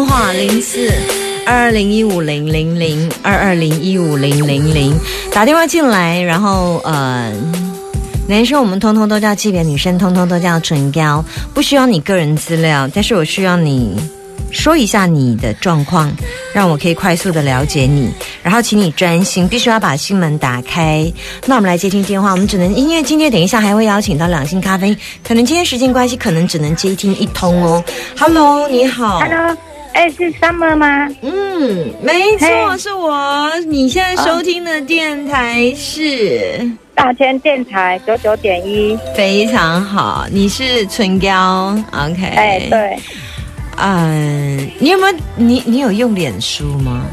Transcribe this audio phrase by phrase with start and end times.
[0.00, 0.90] 电话零四
[1.44, 4.98] 二二零一五零零零二二零一五零零零，
[5.30, 7.30] 打电话进来，然后呃，
[8.26, 11.22] 男生我们通通都叫级别，女生通通都叫唇膏，
[11.52, 13.94] 不需要你个人资料，但是我需要你
[14.50, 16.10] 说一下你的状况，
[16.54, 18.10] 让我可以快速的了解你，
[18.42, 21.12] 然后请你专心，必须要把心门打开。
[21.44, 27.84] 那我们来接听电话，我们只能因为今天等一下还会邀请到两性咖啡，可能今天时间关系，可能只能接听一通哦。
[28.18, 29.20] Hello，你好。
[29.20, 29.54] Hello，
[29.92, 31.08] 哎、是 Summer 吗？
[31.20, 33.50] 嗯，没错，是我。
[33.66, 38.96] 你现在收听的电台是、大千电台九九点一。
[39.14, 42.24] 非常好，你是唇膏，OK？
[42.24, 42.98] 哎、，对，
[43.76, 47.04] 嗯、你有没有你你有用脸书吗？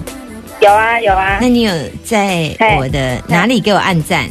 [0.62, 1.48] 有啊有啊那。
[1.48, 1.72] 你有
[2.04, 4.26] 在嘿我的哪里给我按赞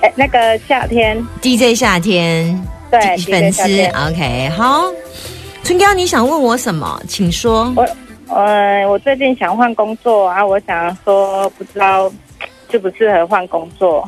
[0.00, 3.62] 哎、那个夏天，？DJ 夏天对粉丝
[4.06, 4.48] ，OK？
[4.56, 4.84] 好，
[5.68, 6.98] 唇膏，你想问我什么？
[7.06, 7.70] 请说。
[7.76, 7.86] 我
[8.34, 12.10] 呃，我最近想换工作啊，我想说不知道
[12.72, 14.02] 适不适合换工作，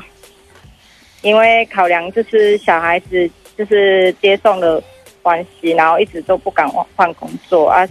[1.21, 4.83] 因为考量就是小孩子就是接送的
[5.21, 7.87] 关系，然后一直都不敢换换工作啊，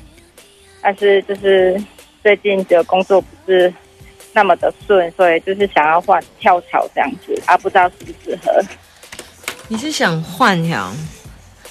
[0.82, 1.80] 但是就是
[2.24, 3.72] 最近的工作不是
[4.34, 8.52] 那么的顺，所以就是想要换跳槽这样子啊，不知道适不适合。
[9.68, 10.92] 你是想换呀？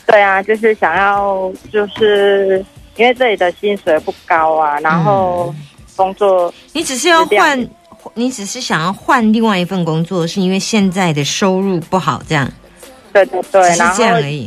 [0.08, 2.64] 对啊，就是想要，就是
[2.96, 5.54] 因为这里的薪水不高啊，然后
[5.94, 7.68] 工作你只是要换，
[8.14, 12.50] 你只是想要换另外一份工作，是因为现在的收入不好，这样。
[13.12, 14.04] 对对对然后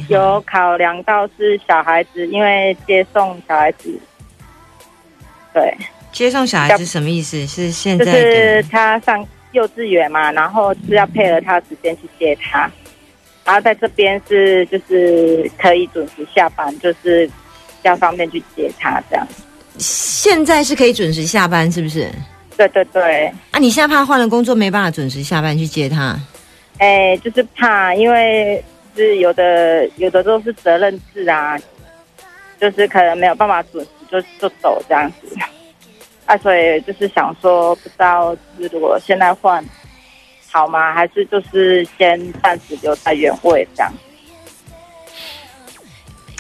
[0.08, 4.00] 有考量到是小孩子，因为接送小孩子，
[5.54, 5.78] 对，
[6.12, 7.46] 接送小孩子什么意思？
[7.46, 12.72] 是现在就在是他上幼稚园嘛，然后是要配合他的时间去接他，
[13.52, 17.34] 然后在这边是就是可以准时下班，就是比
[17.84, 19.28] 较方便去接他这样。
[19.78, 22.10] 现在是可以准时下班，是不是？
[22.56, 26.18] 对对对，啊，你现在怕换了工作没办法准时下班去接他？
[26.78, 28.64] 哎，就是怕，因为
[28.96, 31.60] 是有的有的都是责任制啊，
[32.58, 35.36] 就是可能没有办法准时就就走这样子，
[36.26, 39.62] 啊，所以就是想说，不知道是如果现在换
[40.52, 40.94] 好吗？
[40.94, 43.94] 还是就是先暂时留在原位这样？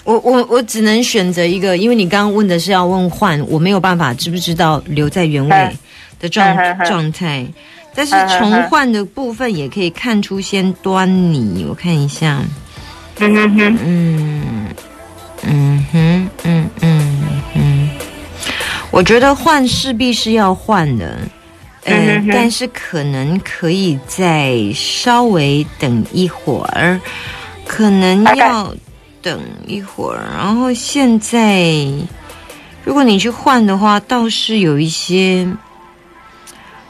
[0.04, 5.78] 我我我只能选择一个，因为你刚刚问的是要问换，我没有办法知不知道留在原位嗯
[6.20, 7.46] 的状状态。
[7.94, 12.42] 但是重换的部分也可以看出些端倪，我看一下。
[13.20, 14.68] 嗯哼哼，嗯
[15.44, 17.90] 嗯哼嗯嗯嗯，
[18.92, 21.41] 我觉得换势必是要换的，呃，
[21.86, 27.02] 嗯但是可能可以再稍微等一会儿，
[27.66, 28.74] 可能要
[29.22, 30.24] 等一会儿。
[30.38, 31.74] 然后现在，
[32.84, 35.48] 如果你去换的话，倒是有一些，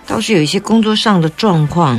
[0.05, 1.97] 倒是有一些工作上的状况。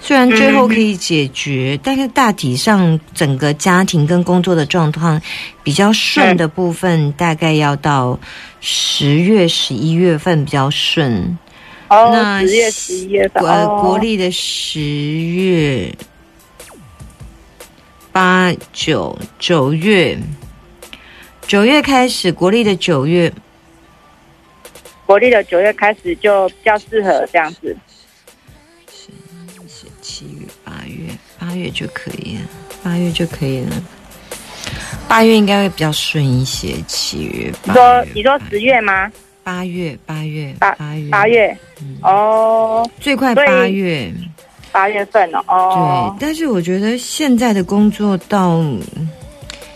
[0.00, 5.22] 虽然最后可以解决，但是大体上整个家庭跟工作的状况
[5.62, 8.18] 比较顺的部分，大概要到
[8.60, 11.38] 十月、十一月份比较顺。
[11.92, 15.94] 哦，那十月、十一月份，国历的十月、
[18.10, 20.18] 八九九月，
[21.46, 23.30] 九月开始，国历的九月，
[25.04, 27.76] 国历的九月开始就比较适合这样子。
[29.68, 32.48] 是七月、八月，八月就可以了，
[32.82, 33.82] 八月就可以了。
[35.06, 39.12] 八月应该会比较顺一些，七月、你，说你说十月吗？
[39.44, 41.56] 八月、八月、八八月、八月，
[42.02, 44.12] 哦，最快八月。
[44.70, 46.14] 八月份了，哦。
[46.18, 48.58] 对，，但是我觉得现在的工作到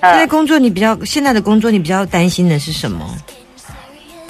[0.01, 3.07] 现在嗯，工作你比较现在的工作你比较担心的是什么？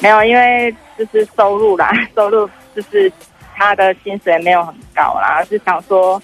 [0.01, 3.11] 没有，因为就是收入啦， 收入就是
[3.55, 6.21] 他的薪水没有很高啦，是想说，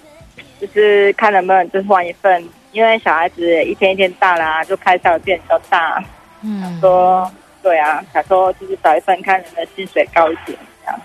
[0.59, 2.43] 就是看能不能就是换一份，
[2.73, 6.03] 因为小孩子一天一天大啦，就开销也变比较大，
[6.41, 7.31] 嗯，说
[7.63, 11.01] 对啊，想说就是找一份看能不能薪水高一点这样。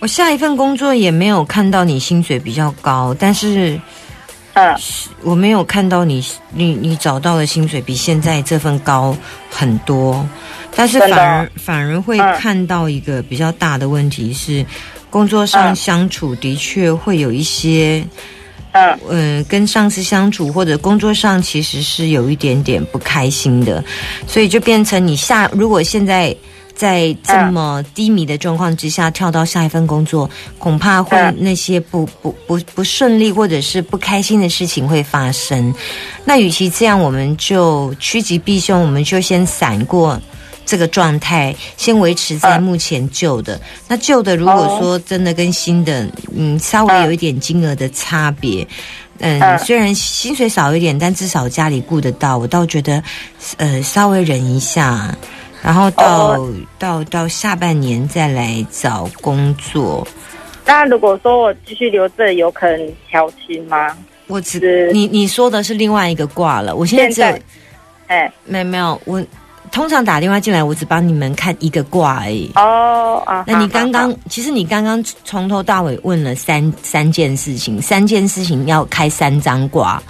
[0.00, 3.78] 我下一份工作也没有看到你薪水比较高，但是
[4.54, 4.74] 嗯，
[5.20, 9.14] 我没有看到你你你找到的薪水比现在这份高
[9.50, 10.26] 很多，
[10.74, 14.64] 但是反而反而会嗯看到一个比较大的问题是，
[15.10, 18.10] 工作上嗯相处的确会有一些，嗯
[19.08, 23.82] 嗯、跟上司相处或者工作上其实是有一点点不开心的，
[24.26, 26.36] 所以就变成你下如果现在。
[26.72, 35.74] 在这么低迷的状况之下，跳到下一份工作，恐怕会那些不不不不顺利或者是不开心的事情会发生。
[36.24, 40.18] 那与其这样，我们就趋吉避凶，我们就先闪过
[40.64, 43.60] 这个状态，先维持在嗯目前旧的。
[43.88, 48.66] 那旧的如果说真的跟新的，嗯，稍微有一点金额的差别。
[49.18, 53.02] 嗯，嗯虽然薪水少一点，但至少家里顾得到，我倒觉得，
[53.58, 55.14] 呃，稍微忍一下，
[55.62, 60.06] 然后到、哦到到下半年再来找工作。
[60.64, 63.94] 那如果说我继续留这，有可能调薪吗？
[64.28, 67.42] 我只你你说的是另外一个卦了，我现在只有
[68.06, 69.22] 哎，没有没有，我
[69.70, 72.50] 通常打电话进来，我只帮你们看一个卦而已。
[72.56, 80.02] 哦啊，那你刚刚，其实你刚刚从头到尾问了三三件事情，三件事情要开三张卦。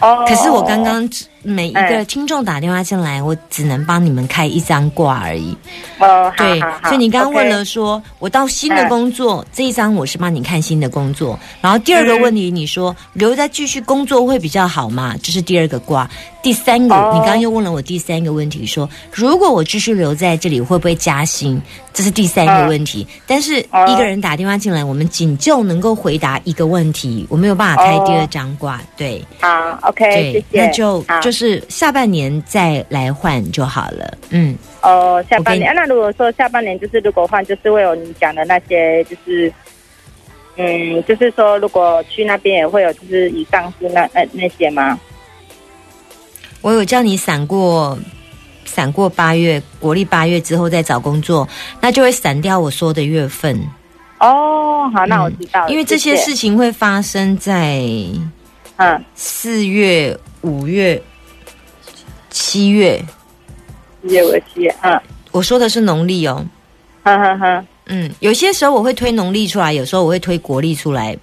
[0.00, 1.06] 哦，可是我刚刚
[1.42, 5.54] 每一个哎听众打电话进来，我只能帮你们开一张卦而已。
[5.98, 15.14] 哦，对所以你刚刚问了说，我到新的哎工作这一张我是帮你看新的工作，然后第二个嗯问题你说留在继续工作会比较好吗？
[15.22, 16.08] 这是第二个卦。
[16.42, 21.60] 第三个，哦你刚刚又问了我第三个问题，说如果我继续留在这里会不会加薪？
[21.92, 23.06] 这是第三个问题。
[23.26, 28.80] 但是哦一个人打电话进来，我们仅就能够回答一个问题，我没有办法开第二张挂。
[28.96, 30.64] 对好，OK，对，谢。
[30.64, 34.16] 那就好就是下半年再来换就好了。
[34.30, 34.56] 嗯。
[34.82, 35.74] 哦，下半年、啊。
[35.74, 39.52] 那如果说下半年就是如果换，就是会有你讲的那些，就是
[40.56, 44.98] 嗯，就是说如果去那边也会有，就是以上是那那那些吗？
[46.62, 47.98] 我有叫你闪过，
[48.64, 51.48] 闪过八月国历八月之后再找工作，
[51.80, 53.58] 那就会闪掉我说的月份。
[54.18, 57.82] 哦，好，那我知道了、嗯因为这些事情会发生在
[58.76, 61.02] 嗯，四月、五月、
[62.28, 63.02] 七月。
[64.02, 66.44] 七月七月，嗯，我说的是农历哦，
[67.02, 71.16] 哼哼哼，嗯，有些时候我会推农历出来，有时候我会推国历出来。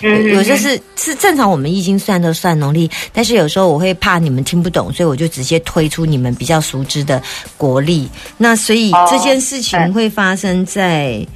[0.00, 7.22] 有嗯，有些是是正常，我们易经算都算农历，但是有时候我会怕你们听不懂，所以我就直接推出你们比较熟知的
[7.56, 8.08] 国历。
[8.36, 11.26] 那所以哦这件事情会发生在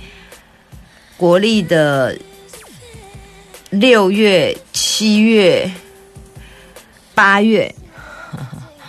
[1.16, 2.16] 国历的
[3.70, 5.70] 六月、七月、
[7.14, 7.72] 八月，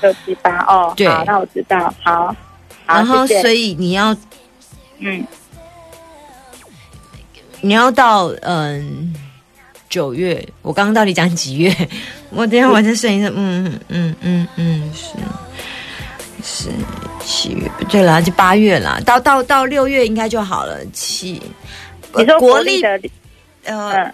[0.01, 2.27] 六七八哦，对，那我知道，好，
[2.85, 4.15] 好，然后所以你要
[4.99, 5.25] 嗯，
[7.59, 9.13] 你要到嗯
[9.91, 11.75] 九月，我刚刚到底讲几月？
[12.31, 15.09] 我等一下我再算一下，嗯嗯嗯嗯是
[16.43, 16.69] 是
[17.23, 20.79] 七月，对了，就八月啦，到到到六月应该就好了。
[20.93, 21.39] 七，
[22.15, 23.01] 你说呃国历历的，
[23.65, 24.13] 呃嗯，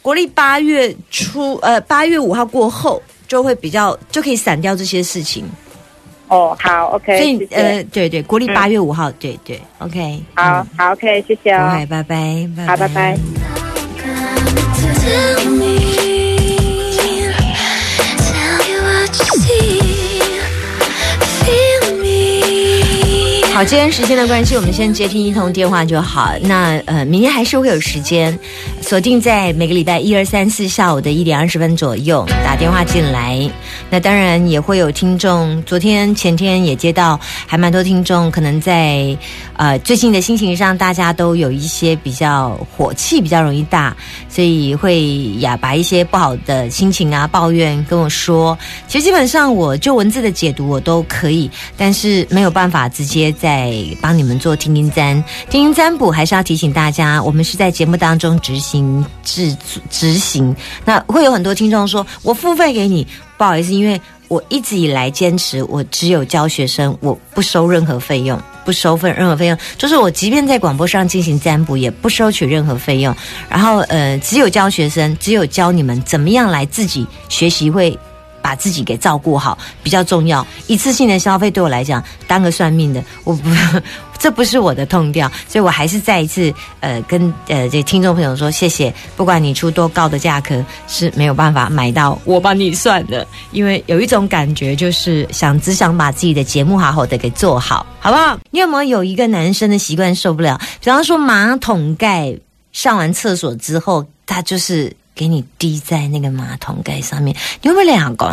[0.00, 5.44] 国历八月初呃八月五号过后就会比较就可以散掉这些事情，
[6.28, 13.51] 哦，好，OK，所以呃对对，国历嗯八月五号，对对，OK，好嗯，好，OK，谢谢哦拜，拜好，拜拜。
[23.54, 26.32] 好，今天时间的关系，我们先接听一通电话就好。
[26.40, 28.36] 那呃，明天还是会有时间，
[28.82, 33.48] 锁定在每个礼拜一、二、三、四下午的一点二十分左右打电话进来。
[33.88, 39.16] 那当然也会有听众，昨天、前天也接到，还蛮多听众，可能在
[39.56, 43.96] 呃最近的心情上，大家都有一些比较火气比较容易大，
[44.28, 48.58] 所以会呀把一些不好的心情啊、抱怨跟我说。
[48.88, 55.22] 其实基本上我就文字的解读我都可以，但是没有办法直接在帮你们做听音占。
[55.48, 59.56] 听音占卜还是要提醒大家，我们是在节目当中执行行制
[59.90, 60.54] 执行。
[60.84, 68.40] 那会有很多听众说，我付费给你，不好意思，因为我一直以来坚持，我只有教学生，我不收任何费用。
[68.64, 73.12] 不收费任何费用，就是我即便在广播上进行占卜，也不收取任何费用。
[73.48, 77.98] 然后呃，只有教学生，只有教你们怎么样来自己学习会。
[78.42, 80.46] 把自己给照顾好比较重要。
[80.66, 83.48] 一次性的消费对我来讲，当个算命的，我不，
[84.18, 88.92] 这不是我的痛调，所以我还是再一次呃跟呃这听众朋友说谢谢。
[89.16, 98.38] 不管你出多高的价格，是没有办法买到我帮你算的，因为有一种感觉就是想只想把自己的节目好好的给做好，好不好？
[98.50, 100.60] 你有没有有一个男生的习惯受不了？
[100.80, 102.36] 比方说马桶盖
[102.72, 104.94] 上完厕所之后，他就是。
[105.22, 108.28] 给你滴在那个马桶盖上面，你会不会两公？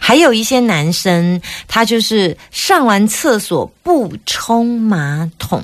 [0.00, 5.60] 还有一些男生，他就是上完厕所不冲马桶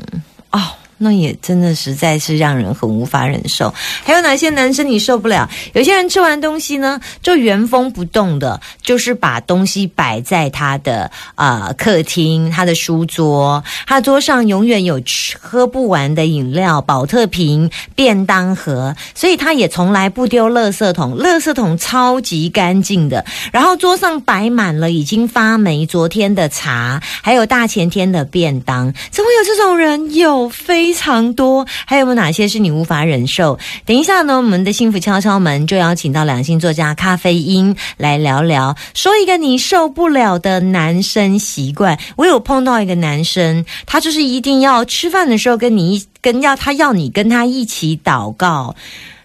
[0.50, 0.60] 哦。
[1.04, 3.72] 那也真的实在是让人很无法忍受。
[4.02, 5.46] 还有哪些男生你受不了？
[5.74, 23.22] 有些人吃完东西呢，就原封不动的，就是把东西摆在他的呃客厅、他的书桌，他桌上永远有吃喝不完的饮料、保特瓶、便当盒，所以他也从来不丢垃圾桶，垃圾桶超级干净的。
[23.52, 28.90] 然后桌上摆满了已经发霉昨天的茶，还有大前天的便当。
[29.10, 30.14] 怎么有这种人？
[30.14, 31.66] 有非常多。
[31.84, 33.58] 还有没有哪些是你无法忍受？
[33.84, 41.98] 等一下呢，我们的幸福敲敲门就邀请到两性作家咖啡因来聊聊，说一个你受不了的男生习惯。
[42.16, 48.74] 我有碰到一个男生，他就是一定要吃饭的时候跟你一跟要他要你跟他一起祷告。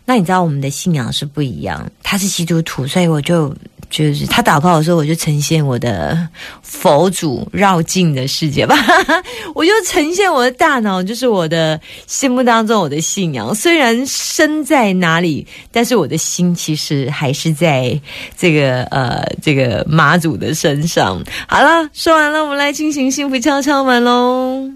[0.05, 3.55] 那你知道我们的信仰是不一样，他是基督徒，所以我就
[3.89, 6.27] 就是他祷告的时候，我就呈现我的
[6.61, 8.75] 佛祖绕境的世界吧，
[9.55, 13.53] 我就呈现我的大脑，就是我的心目当中我的信仰。
[13.53, 17.99] 虽然身在哪里，但是我的心其实还是在
[18.37, 21.23] 这个呃这个妈祖的身上。
[21.47, 24.69] 好了，说完了，我们来进行幸福敲敲门喽。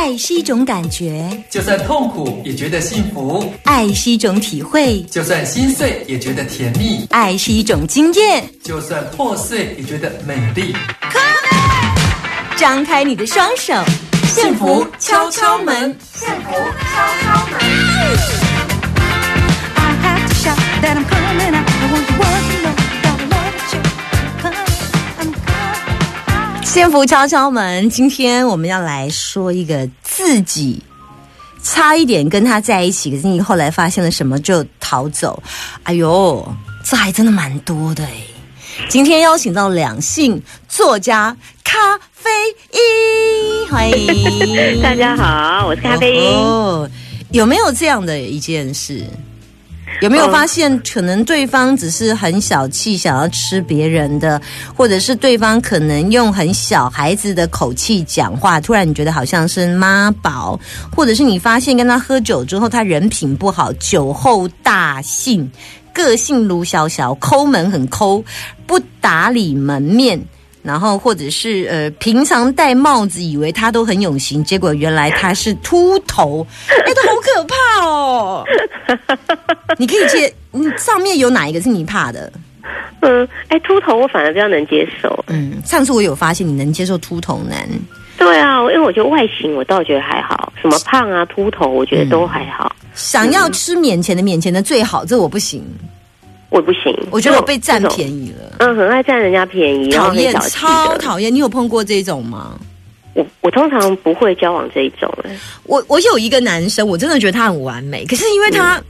[0.00, 8.42] 爱是一种感觉，就算痛苦也觉得幸福，爱是一种体会，就算心碎也觉得甜蜜，爱是一种经验。
[8.64, 10.74] 就算破碎也觉得美丽。
[12.56, 13.74] 张开你的双手，
[14.34, 15.94] 幸福敲敲门。
[19.76, 20.96] I have to shout that
[26.70, 30.80] 幸福敲敲门，今天我们要来说一个自己
[31.64, 35.42] 差一点跟他在一起，可是你后来发现了什么就逃走。
[35.82, 36.46] 哎呦，
[36.84, 38.12] 这还真的蛮多的哎。
[38.88, 42.30] 今天邀请到两性作家咖啡
[42.70, 46.22] 因，欢迎 大家好，我是咖啡因。
[46.38, 46.88] 哦，
[47.32, 49.04] 有没有这样的一件事？
[50.00, 54.40] 有没有嗯发现，可能对方只是很小气，想要吃别人的，
[54.74, 60.58] 或者是对方可能用很小孩子的口气讲话，突然你觉得好像是妈宝，
[60.94, 65.50] 或者是你发现跟他喝酒之后，他人品不好，酒后大性，
[65.92, 68.24] 个性如小小，抠门很抠，
[68.66, 70.20] 不打理门面。
[70.62, 78.44] 然后或者是呃，平常戴帽子以为他都很有型，结果原来他是秃头， 哎，他好可怕哦！
[79.78, 82.30] 你可以接，你，上面有哪一个是你怕的？
[83.00, 85.24] 嗯，哎，秃头我反而比较能接受。
[85.28, 87.66] 嗯，上次我有发现你能接受秃头男，
[88.18, 92.70] 对啊，因为我觉得外形我倒觉得还好，什么胖啊、秃头，我觉得都还好。
[92.94, 95.64] 想要吃免钱的免钱的最好，这我不行，
[96.50, 97.80] 我不行，我觉得我被占。
[97.84, 100.34] 便宜了，嗯，很爱占人家便宜，讨厌。
[100.50, 101.32] 超讨厌。
[101.32, 102.58] 你有碰过这种吗？
[103.14, 105.12] 我我通常不会交往这一种。
[105.24, 105.30] 哎
[105.64, 108.80] 我我有一个男生，我真的觉得他很完美，可是因为他、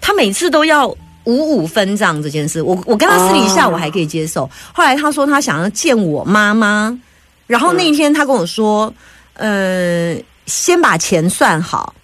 [0.00, 0.88] 他每次都要
[1.24, 4.48] 五五分账这件事，我我跟他私底下哦我还可以接受。
[4.72, 6.96] 后来他说他想要见我妈妈，
[7.46, 8.92] 然后那一天他跟我说，
[9.34, 10.16] 呃，
[10.46, 11.94] 先把钱算好。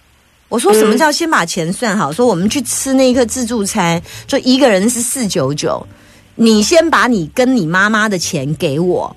[0.51, 2.11] 我说什么叫先把钱算好？
[2.11, 5.87] 说我们去吃那一个自助餐，就一个人是四九九，
[6.35, 9.15] 你先把你跟你妈妈的钱给我，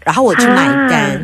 [0.00, 1.16] 然后我去买单。
[1.16, 1.20] 啊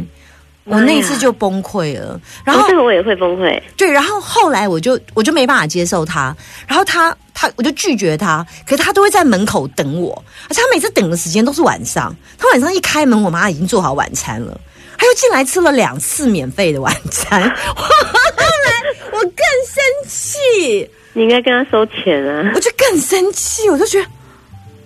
[0.69, 3.63] 我那一次就崩溃了，然后哦这个我也会崩溃。
[3.77, 6.37] 对，然后后来我就我就没办法接受他，
[6.67, 10.11] 然后他他我就拒绝他，可是他都会在门口等我，
[10.49, 14.61] 而且他每次等的时间都是晚上，他晚上一开门，我妈已经做好晚餐了，
[14.99, 17.43] 他又进来吃了两次免费的晚餐，
[17.77, 17.85] 后
[18.67, 18.76] 来
[19.17, 19.33] 我更
[19.67, 22.53] 生气，你应该跟他收钱啊。
[22.55, 22.61] 我。
[22.61, 24.07] 就更生气，我就觉得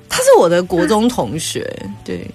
[0.08, 1.68] 他是我的国中同学，
[2.04, 2.26] 对，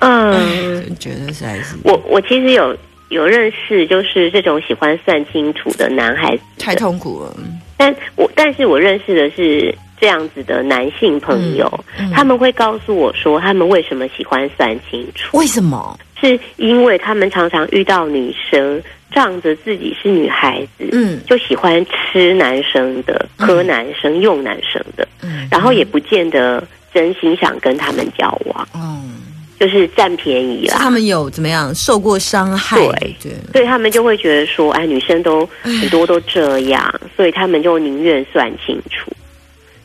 [0.00, 1.76] 嗯，觉得实在是。
[1.84, 2.76] 我我其实有
[3.08, 7.36] 有认识，就是这种喜欢算清楚的男孩子，太痛苦了，
[7.76, 12.12] 但我但是我认识的是这样子的男性朋友，嗯嗯。
[12.12, 15.98] 他们会告诉我说，他们为什么喜欢算清楚，为什么？
[16.20, 29.12] 是因为他们常常遇到女生仗着自己是女孩子，嗯就喜欢吃男生的、喝男生、用男生的，嗯然后也不见得真心想跟他们交往，嗯。
[29.58, 30.76] 就是占便宜啦。
[30.78, 32.76] 他们有怎么样受过伤害？
[33.00, 39.10] 对对，所以他们就会觉得说，哎，女生都很多都这样，所以他们就宁愿算清楚。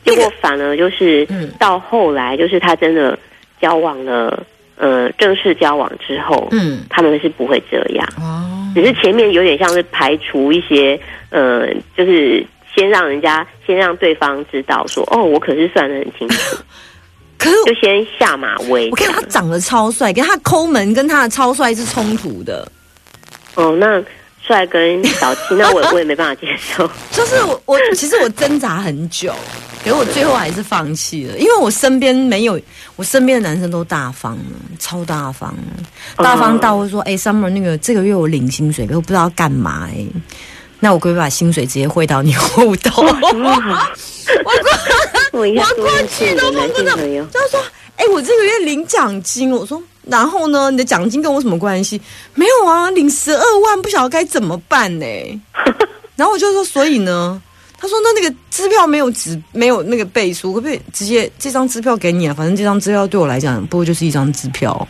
[0.04, 3.18] 结果反而就是嗯到后来，就是他真的
[3.62, 4.44] 交往了，
[4.76, 10.98] 呃，正式交往之后，嗯，他们是不会这样，哦，只是前面有点像是排除一些，
[11.30, 16.56] 呃，就是先让人家先让对方知道说，哦，我可是算的很清楚，
[17.38, 18.88] 可是就先下马威。
[18.90, 22.66] 我看他长得超帅，跟他抠门跟他的超帅是冲突的。
[23.54, 24.02] 哦，那
[24.42, 26.88] 帅跟小气，那我我也没办法接受。
[27.12, 29.32] 就是我我其实我挣扎很久，
[29.84, 32.60] 可是我最后还是放弃了，因为我身边没有，
[32.94, 34.42] 我身边的男生都大方了，
[34.78, 40.06] 超大方了，大方到会说，哎、s u m m e r 那个这个月我领薪水，可我不知道干嘛哎、
[40.78, 43.02] 那我可不可以把薪水直接汇到你户头？
[43.02, 43.92] 哇，
[45.32, 46.96] 我一下我过去都男碰不到
[47.32, 47.60] 他说
[47.96, 50.70] ：“哎、我这个月领奖金。”我说：“然后呢？
[50.70, 52.00] 你的奖金跟我什么关系？
[52.34, 55.06] 没有啊，领十二万，不晓得该怎么办呢、
[56.14, 57.42] 然后我就说：“所以呢？”
[57.82, 62.32] 他说：“那那个支票没有纸，没有那个背书，可不可以直接这张支票给你啊？
[62.32, 64.86] 反正这张支票对我来讲，不过就是一张支票。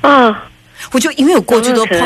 [0.00, 0.48] 啊，
[0.92, 1.98] 我就因为我过去都碰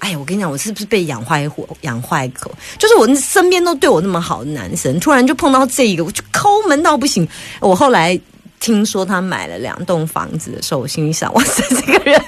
[0.00, 2.50] 哎呀，我跟你讲，我是不是被养坏火养坏口？
[2.76, 7.28] 就是我身边都对我那么好的男生，突然就碰到这一个，我就抠门到不行。
[7.60, 8.18] 我后来
[8.60, 12.20] 听说他买了两栋房子的时候，我心里想， 哇塞，这个人，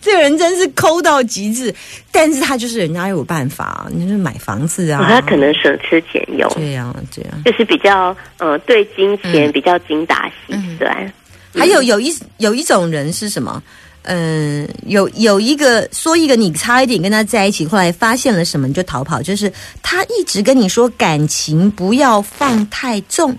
[0.00, 1.74] 这个人真是抠到极致。
[2.10, 7.42] 但是他就是人家有办法，你就是买房子啊，哦他可能省吃俭用，这样这样。
[7.44, 11.12] 就是比较呃对金钱嗯比较精打细算。
[11.54, 13.62] 还有有一有一种人是什么？
[14.04, 23.36] 嗯，有有一个说一个你差一点跟他在一起，后来发现了什么你就逃跑，就是他一直跟你说感情不要放太重，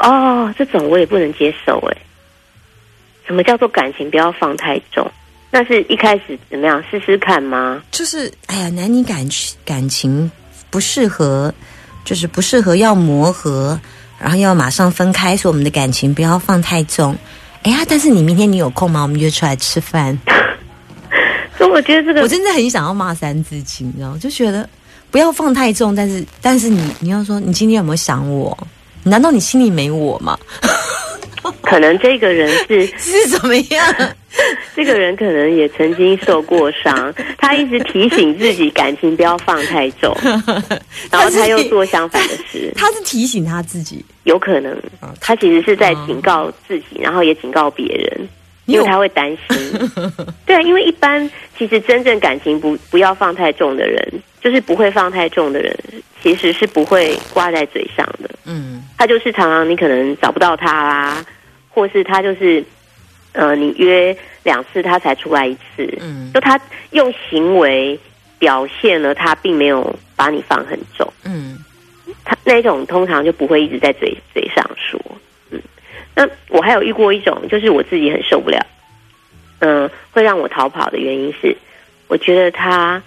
[0.00, 1.96] 哦，这种我也不能接受哎。
[3.26, 5.10] 什么叫做感情不要放太重？
[5.50, 7.82] 那是一开始怎么样试试看吗？
[7.90, 10.30] 就是哎呀，男女感情感情
[10.68, 11.54] 不适合，
[12.04, 13.78] 就是不适合要磨合，
[14.18, 17.16] 然后要马上分开，所以我们的感情不要放太重。
[17.62, 19.02] 哎呀，但是你明天你有空吗？
[19.02, 20.18] 我们约出来吃饭。
[21.56, 24.18] 所以我觉得这个我真的很想要骂三字经，你知道吗？
[24.20, 24.68] 就觉得
[25.10, 28.58] 不要放太重，但是但是你你要说你今天有没有想我？
[29.04, 30.38] 难道你心里没我吗？
[31.60, 33.94] 可能这个人是 是怎么样？
[34.74, 40.14] 这个人可能也曾经受过伤，他一直提醒自己感情不要放太重，
[41.10, 44.76] 然后他又做相反的事，他是提醒他自己，有可能
[45.20, 48.28] 他其实是在警告自己，然后也警告别人，
[48.66, 49.90] 因为他会担心。
[50.46, 55.76] 对啊，因为一般其实真正感情不不要放太重的人，就是不会放太重的人，
[56.22, 58.28] 其实是不会挂在嘴上的。
[58.46, 61.22] 嗯他就是常常你可能找不到他啦，
[61.68, 62.64] 或是他就是
[63.32, 66.30] 呃你约两次他才出来一次，嗯。
[66.32, 66.58] 就他
[66.92, 68.00] 用行为
[68.38, 71.58] 表现了他并没有把你放很重，嗯。
[72.24, 74.98] 他那种通常就不会一直在嘴嘴上说，
[75.50, 75.60] 嗯，
[76.14, 78.66] 那我还有遇过一种，就是我自己很受不了，
[79.58, 81.54] 嗯、会让我逃跑的原因是，
[82.08, 83.02] 我觉得他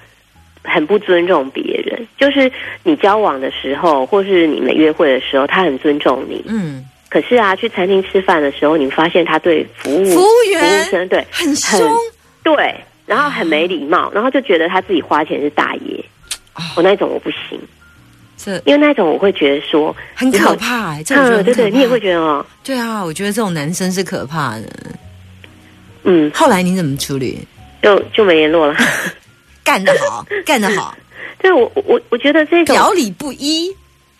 [0.67, 2.51] 很不尊重别人，就是
[2.83, 11.79] 你交往的时候，或是你们约会的时候，他很尊重你，嗯，可是啊，去餐厅吃饭的时候，你发现他对服务服务员服务生对很凶，
[12.43, 12.75] 对，
[13.05, 16.03] 然后很没礼貌，然后就觉得他自己花钱是大爷，
[16.75, 17.59] 我那种我不行，
[18.37, 18.57] 这。
[18.65, 24.63] 因为那种我会觉得说，很可怕嗯，对对，你也会觉得哦，对啊，我觉得这种男生是可怕的。
[26.03, 27.39] 嗯，后来你怎么处理？
[27.81, 28.75] 就就没联络了。
[29.67, 30.97] 干得好，干得好，
[31.39, 33.69] 对 我我我觉得这种表里不一。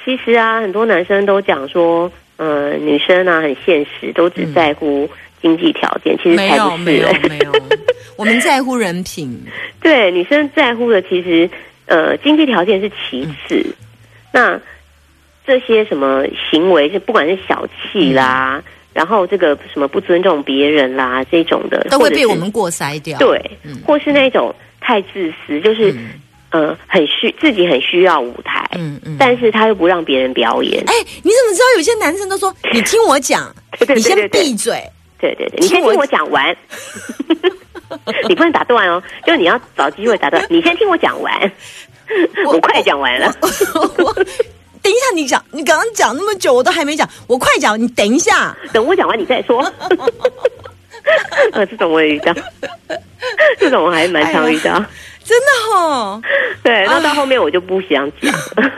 [0.03, 5.09] 其实啊，很多男生都讲说，呃，女生啊很现实，都只在乎
[5.41, 7.51] 经济条件，其实没才不是、有没有欸 没有，
[8.17, 9.41] 我们在乎人品。
[9.81, 11.49] 对，女生在乎的其实
[11.85, 13.73] 呃经济条件是其次，嗯。
[14.33, 14.61] 那
[15.45, 18.61] 这些什么行为，是不管是小气啦，
[18.93, 23.17] 然后这个什么不尊重别人啦这种的，都会被我们过筛掉。
[23.17, 23.77] 对，嗯。
[23.85, 24.53] 或是那种
[24.87, 26.09] 太自私，就是、嗯
[26.49, 29.17] 呃很需自己很需要舞台，嗯嗯。
[29.19, 30.81] 但是他又不让别人表演。
[30.87, 34.81] 哎，你怎么知道有些男生都说 你听我讲，对对你先闭嘴？
[35.19, 36.55] 对对对，你先听我听我讲完，
[38.29, 40.41] 你不能打断哦，就是你要找机会打断。
[40.49, 41.51] 你先听我讲完，
[42.45, 43.35] 我快讲完了。
[43.41, 44.13] 我
[44.81, 48.55] 等一下，你讲，你刚刚讲那么久，我都还没讲，我快讲，你等一下。
[48.71, 49.61] 等我讲完你再说。
[51.53, 52.33] 呃，这种我也遇到，
[53.59, 54.73] 这种我还蛮常遇到。
[55.23, 56.21] 真的哦，
[56.63, 58.71] 对，那到后面我就不想讲了。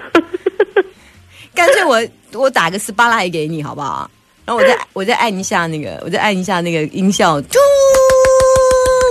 [1.54, 2.02] 干脆我
[2.34, 4.10] 我打个十八来给你好不好？
[4.46, 7.60] 然后我再我再按一下那个，我再按一下那个音效，嘟，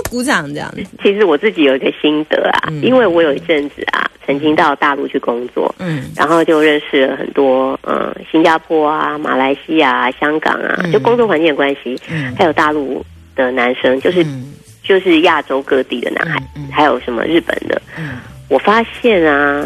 [0.09, 0.83] 鼓掌这样子。
[1.01, 2.81] 其实我自己有一个心得啊，嗯。
[2.81, 6.05] 因为我有一阵子啊，曾经到大陆去工作，嗯。
[6.15, 10.91] 然后就认识了很多呃新加坡啊、马来西亚啊、香港啊，嗯。
[10.91, 12.35] 就工作环境的关系，嗯。
[12.35, 14.53] 还有大陆的男生，就是、嗯。
[14.81, 16.71] 就是亚洲各地的男孩，嗯嗯。
[16.71, 18.17] 还有什么日本的，嗯。
[18.47, 19.63] 我发现啊，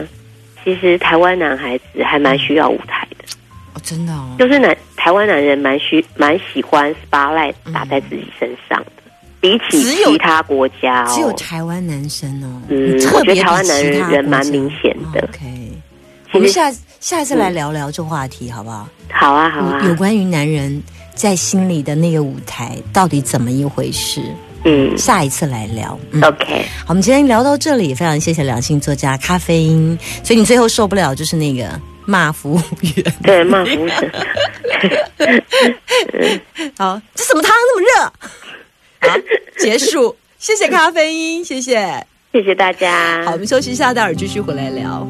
[0.64, 3.24] 其实台湾男孩子还蛮需要舞台的，
[3.74, 9.03] 哦，真的哦，就是男台湾男人蛮需蛮喜欢 spotlight 打在自己身上的，
[9.44, 15.72] 比起其他国家只有哦，台湾男生哦，嗯特别我觉得台湾男人蛮明显的哦 OK，
[16.32, 18.88] 我们下下一次来聊聊这话题好不好？
[19.12, 20.82] 好啊好啊，有关于男人
[21.14, 24.22] 在心里的那个舞台到底怎么一回事？
[24.64, 26.00] 嗯下一次来聊。
[26.12, 30.00] 嗯，，OK，好，我们今天聊到这里，非常谢谢两性作家咖啡因。
[30.24, 31.70] 所以你最后受不了就是那个
[32.06, 32.62] 骂服务
[32.96, 33.14] 员。
[33.24, 34.10] 对，骂服务生，
[36.80, 38.14] 好，这什么汤那么热？
[39.08, 39.18] 好，
[39.58, 40.16] 结束。
[40.40, 42.06] 谢谢咖啡因，谢谢。
[42.32, 45.08] 谢谢大家，好，我们休息一下，待会儿继续回来聊。